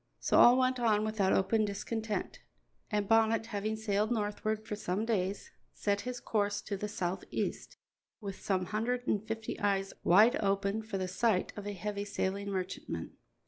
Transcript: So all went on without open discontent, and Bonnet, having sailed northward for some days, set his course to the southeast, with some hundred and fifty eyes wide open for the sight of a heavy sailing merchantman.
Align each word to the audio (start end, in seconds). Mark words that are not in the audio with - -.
So 0.19 0.39
all 0.39 0.57
went 0.57 0.79
on 0.79 1.05
without 1.05 1.31
open 1.31 1.63
discontent, 1.63 2.39
and 2.89 3.07
Bonnet, 3.07 3.45
having 3.45 3.75
sailed 3.75 4.09
northward 4.11 4.65
for 4.65 4.75
some 4.75 5.05
days, 5.05 5.51
set 5.75 6.01
his 6.09 6.19
course 6.19 6.59
to 6.63 6.75
the 6.75 6.87
southeast, 6.87 7.77
with 8.19 8.41
some 8.41 8.65
hundred 8.65 9.05
and 9.07 9.23
fifty 9.27 9.59
eyes 9.59 9.93
wide 10.03 10.37
open 10.37 10.81
for 10.81 10.97
the 10.97 11.07
sight 11.07 11.53
of 11.55 11.67
a 11.67 11.73
heavy 11.73 12.03
sailing 12.03 12.49
merchantman. 12.49 13.11